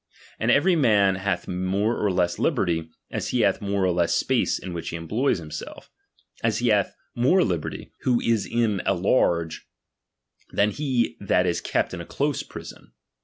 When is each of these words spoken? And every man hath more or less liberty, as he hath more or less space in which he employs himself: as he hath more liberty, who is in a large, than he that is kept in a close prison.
And 0.39 0.49
every 0.49 0.75
man 0.75 1.13
hath 1.13 1.47
more 1.47 1.95
or 1.95 2.11
less 2.11 2.39
liberty, 2.39 2.89
as 3.11 3.27
he 3.27 3.41
hath 3.41 3.61
more 3.61 3.83
or 3.85 3.91
less 3.91 4.15
space 4.15 4.57
in 4.57 4.73
which 4.73 4.89
he 4.89 4.95
employs 4.95 5.37
himself: 5.37 5.91
as 6.43 6.57
he 6.57 6.69
hath 6.69 6.95
more 7.13 7.43
liberty, 7.43 7.93
who 8.01 8.19
is 8.19 8.47
in 8.47 8.81
a 8.87 8.95
large, 8.95 9.67
than 10.49 10.71
he 10.71 11.17
that 11.19 11.45
is 11.45 11.61
kept 11.61 11.93
in 11.93 12.01
a 12.01 12.05
close 12.07 12.41
prison. 12.41 12.93